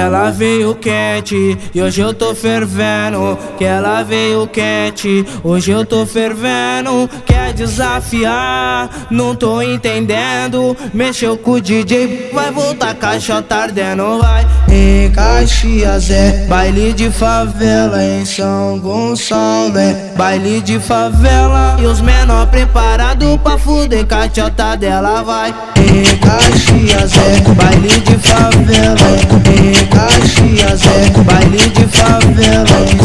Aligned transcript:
ela 0.00 0.30
veio 0.30 0.74
quente 0.74 1.58
e 1.74 1.82
hoje 1.82 2.00
eu 2.00 2.14
tô 2.14 2.34
fervendo. 2.34 3.38
Que 3.58 3.64
ela 3.64 4.02
veio 4.02 4.46
quente, 4.46 5.26
hoje 5.44 5.70
eu 5.70 5.84
tô 5.84 6.06
fervendo. 6.06 7.08
Quer 7.26 7.52
desafiar? 7.52 8.88
Não 9.10 9.34
tô 9.34 9.60
entendendo. 9.60 10.76
Mexeu 10.94 11.36
com 11.36 11.52
o 11.52 11.60
DJ, 11.60 12.30
vai 12.32 12.50
voltar 12.50 12.94
caixa 12.94 13.42
tardendo, 13.42 14.18
vai. 14.18 14.46
Em 14.72 15.10
Caxias 15.10 16.10
é 16.10 16.46
baile 16.46 16.92
de 16.92 17.10
favela 17.10 18.02
em 18.02 18.24
São 18.24 18.78
Gonçalo 18.78 19.76
é 19.76 20.12
baile 20.16 20.60
de 20.60 20.78
favela 20.78 21.76
e 21.80 21.86
os 21.86 22.00
menor 22.00 22.46
preparado 22.46 23.38
pra 23.42 23.58
fuder 23.58 24.06
cachota 24.06 24.76
dela 24.76 25.22
vai. 25.22 25.52
Em 25.76 26.16
Caxias 26.18 27.12
é 27.16 27.40
baile 27.54 28.00
de 28.00 28.16
favela 28.18 29.10
em 29.58 29.89
Caxias 29.90 30.80
é 30.86 31.22
baile 31.22 31.58
de 31.70 31.86
favela 31.88 32.99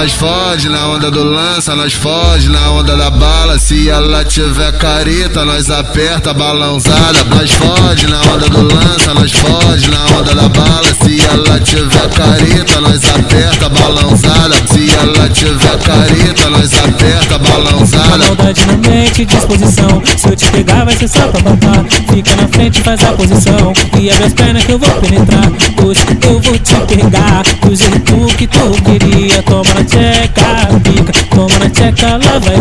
Nós 0.00 0.14
foge 0.14 0.70
na 0.70 0.88
onda 0.88 1.10
do 1.10 1.22
lança, 1.22 1.76
nós 1.76 1.92
foge 1.92 2.48
na 2.48 2.70
onda 2.70 2.96
da 2.96 3.10
bala. 3.10 3.58
Se 3.58 3.90
ela 3.90 4.24
tiver 4.24 4.72
careta, 4.78 5.44
nós 5.44 5.68
aperta 5.68 6.32
balãozada. 6.32 7.22
Nós 7.24 7.50
foge 7.50 8.06
na 8.06 8.18
onda 8.32 8.48
do 8.48 8.62
lança, 8.62 9.12
nós 9.12 9.30
foge 9.30 9.90
na 9.90 10.02
onda 10.16 10.34
da 10.34 10.48
bala. 10.48 10.94
Se 11.04 11.20
ela 11.22 11.60
tiver 11.60 12.08
careta, 12.14 12.80
nós 12.80 13.04
aperta 13.10 13.68
balãozada. 13.68 14.56
Se 14.72 14.90
ela 14.90 15.28
careta, 15.78 16.50
nós 16.50 16.72
aperta 16.78 17.34
a 17.34 17.38
balãozada. 17.38 18.18
Maldade 18.18 18.66
na 18.66 18.76
mente, 18.88 19.24
disposição. 19.24 20.02
Se 20.16 20.28
eu 20.28 20.36
te 20.36 20.46
pegar, 20.46 20.84
vai 20.84 20.96
ser 20.96 21.08
só 21.08 21.28
pra 21.28 21.40
papar. 21.42 21.84
Fica 22.12 22.36
na 22.36 22.48
frente, 22.48 22.80
faz 22.82 23.02
a 23.04 23.12
posição. 23.12 23.72
E 23.98 24.10
abre 24.10 24.24
as 24.24 24.32
pernas 24.34 24.64
que 24.64 24.72
eu 24.72 24.78
vou 24.78 24.90
penetrar. 25.00 25.50
Hoje 25.84 26.00
eu 26.22 26.40
vou 26.40 26.58
te 26.58 26.74
pegar. 26.94 27.42
Do 27.62 27.74
jeito 27.74 28.36
que 28.36 28.46
tu 28.46 28.70
queria. 28.82 29.42
Toma 29.42 29.74
na 29.74 29.84
tcheca, 29.84 30.78
pica. 30.82 31.12
Toma 31.34 31.58
na 31.58 31.70
tcheca, 31.70 32.10
lá 32.16 32.38
vai. 32.38 32.56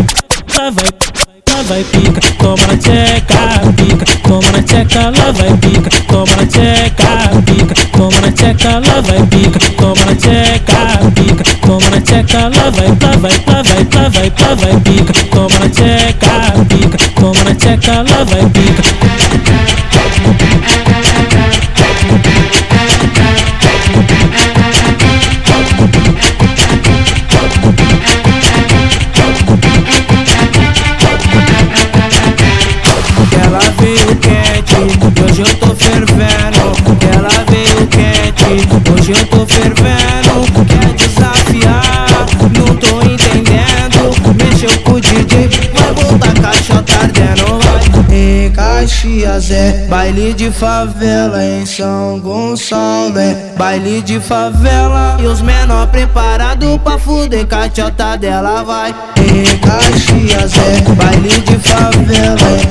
Lá 0.57 0.71
vai. 0.71 1.19
Lá 1.49 1.63
vai 1.63 1.83
pica, 1.83 2.21
toma 2.37 2.67
na 2.67 2.77
tcheca, 2.77 3.59
pica, 3.75 4.05
toma 4.23 4.52
na 4.52 4.61
tcheca, 4.61 5.09
lá 5.09 5.31
vai 5.31 5.57
pica, 5.57 5.89
toma 6.07 6.35
na 6.37 6.45
tcheca, 6.45 7.41
pica, 7.45 7.69
toma 8.20 8.22
na 8.22 8.31
tcheca, 8.31 8.80
lá 8.80 9.02
vai 9.02 9.25
pica, 9.28 9.59
toma 9.78 10.06
na 10.06 10.16
tcheca, 10.16 11.00
pica, 11.16 11.44
toma 11.66 11.89
na 11.89 12.02
tcheca, 12.02 12.50
lá 12.50 12.70
vai, 12.70 12.88
lá 12.88 13.17
vai, 13.17 13.31
lá 13.48 13.61
vai, 13.64 13.88
lá 13.94 14.09
vai, 14.09 14.34
lá 14.39 14.56
vai 14.56 14.80
pica, 14.81 15.14
toma 15.31 15.59
na 15.59 15.70
tcheca, 15.70 16.66
pica, 16.67 16.98
toma 17.16 17.44
na 17.44 17.56
tcheca, 17.56 18.03
lá 18.03 18.23
vai 18.26 18.45
pica. 18.50 18.84
Ela 33.42 33.59
veio 33.80 34.16
quente, 34.17 34.76
hoje 35.23 35.42
eu 35.42 35.56
tô 35.56 35.76
fervendo. 35.76 36.28
Caxias 48.80 49.52
é 49.52 49.88
baile 49.90 50.34
de 50.34 50.50
favela, 50.52 51.44
em 51.44 51.66
São 51.66 52.17
Gonçalo 52.17 53.20
é 53.20 53.54
baile 53.58 54.02
de 54.02 54.22
favela. 54.22 55.17
E 55.20 55.26
os 55.26 55.42
menor 55.42 55.86
preparado 55.88 56.80
pra 56.82 56.98
fuder 56.98 57.45
cachota 57.45 58.16
dela, 58.16 58.64
vai. 58.64 58.95
Em 59.17 59.58
Caxias 59.58 60.54
é 60.58 60.94
baile 60.94 61.42
de 61.42 61.58
favela, 61.58 62.40
em 62.58 62.67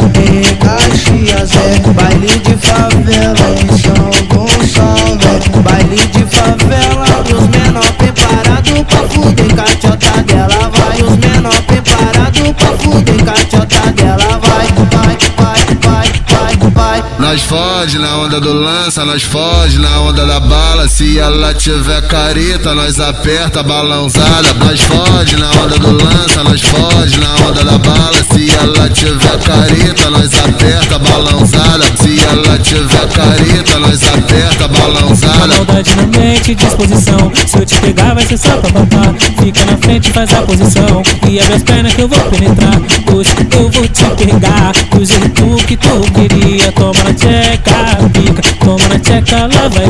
Nós 17.28 17.42
foge 17.42 17.98
na 17.98 18.16
onda 18.16 18.40
do 18.40 18.54
lança, 18.54 19.04
nós 19.04 19.22
foge 19.22 19.78
na 19.78 20.00
onda 20.00 20.24
da 20.24 20.40
bala. 20.40 20.88
Se 20.88 21.18
ela 21.18 21.52
tiver 21.52 22.00
careta, 22.08 22.74
nós 22.74 22.98
aperta 22.98 23.62
balãozada. 23.62 24.54
Nós 24.54 24.80
foge 24.80 25.36
na 25.36 25.50
onda 25.50 25.78
do 25.78 25.92
lança, 25.92 26.42
nós 26.42 26.62
foge 26.62 27.20
na 27.20 27.34
onda 27.46 27.62
da 27.64 27.76
bala. 27.76 28.24
Se 28.32 28.50
ela 28.50 28.88
tiver 28.88 29.38
careta, 29.40 30.08
nós 30.08 30.30
aperta 30.38 30.98
balãozada. 30.98 31.84
Se 32.00 32.18
ela 32.18 32.58
tiver 32.60 33.08
careta, 33.12 33.78
nós 33.78 34.02
aperta 34.08 34.66
balãozada. 34.66 35.48
Maldade 35.48 35.96
na 35.96 36.06
mente, 36.18 36.54
disposição. 36.54 37.30
Se 37.46 37.58
eu 37.58 37.66
te 37.66 37.78
pegar, 37.82 38.14
vai 38.14 38.24
ser 38.24 38.38
só 38.38 38.56
pra 38.56 38.72
papar. 38.72 39.14
Fica 39.38 39.66
na 39.66 39.76
frente, 39.76 40.10
faz 40.12 40.32
a 40.32 40.40
posição. 40.40 41.02
E 41.28 41.38
abre 41.40 41.56
as 41.56 41.62
pernas 41.62 41.92
que 41.92 42.00
eu 42.00 42.08
vou 42.08 42.20
penetrar. 42.30 42.80
Hoje 43.12 43.30
eu 43.52 43.68
vou 43.68 43.86
te 43.86 44.04
pegar. 44.24 44.72
Do 44.96 45.04
jeito 45.04 45.66
que 45.66 45.76
tu 45.76 46.00
queria. 46.14 46.72
Toma 46.72 47.04
na 47.04 47.17
tcheca, 47.18 48.08
pica. 48.12 48.42
Toma 48.64 48.88
na 48.88 48.98
tcheca, 48.98 49.46
lá 49.46 49.68
vai. 49.68 49.86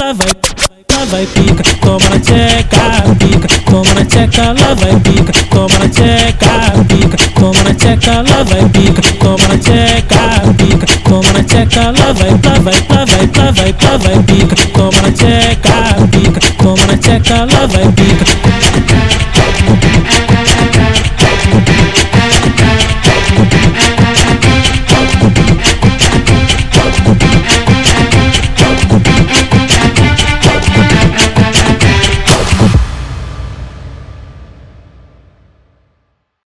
Lá 0.00 0.12
vai. 0.12 0.60
Lá 0.92 1.04
vai 1.06 1.26
pica, 1.26 1.62
toma 1.80 2.08
na 2.10 2.18
tcheca, 2.18 3.02
pica, 3.18 3.48
toma 3.64 3.94
na 3.94 4.04
tcheca, 4.04 4.52
lá 4.52 4.74
vai 4.74 5.00
pica, 5.00 5.32
toma 5.50 5.78
na 5.78 5.88
tcheca, 5.88 6.72
pica, 6.88 7.16
toma 7.40 7.62
na 7.62 7.74
tcheca, 7.74 8.22
lá 8.22 8.42
vai 8.42 8.68
pica, 8.68 9.02
toma 9.18 9.48
na 9.48 9.58
tcheca, 9.58 10.52
pica, 10.58 10.86
toma 11.08 11.32
na 11.32 11.42
tcheca, 11.42 11.90
lá 11.90 12.12
vai, 12.12 12.30
lá 12.30 12.58
vai, 12.60 12.74
lá 12.90 13.04
vai, 13.06 13.30
lá 13.34 13.50
vai, 13.52 13.74
lá 13.82 13.96
vai 13.96 14.22
pica, 14.24 14.56
toma 14.74 15.02
na 15.02 15.12
tcheca, 15.12 16.06
pica, 16.10 16.40
toma 16.62 16.86
na 16.86 16.96
tcheca, 16.98 17.34
lá 17.44 17.66
vai 17.66 17.92
pica. 17.92 18.49